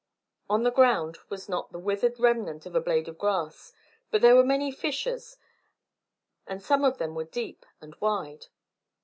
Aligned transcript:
On 0.49 0.63
the 0.63 0.71
ground 0.71 1.19
was 1.29 1.47
not 1.47 1.71
the 1.71 1.77
withered 1.77 2.17
remnant 2.19 2.65
of 2.65 2.73
a 2.73 2.81
blade 2.81 3.07
of 3.07 3.19
grass; 3.19 3.71
but 4.09 4.23
there 4.23 4.35
were 4.35 4.43
many 4.43 4.71
fissures, 4.71 5.37
and 6.47 6.59
some 6.59 6.83
of 6.83 6.97
them 6.97 7.13
were 7.13 7.23
deep 7.23 7.67
and 7.81 7.93
wide. 7.99 8.47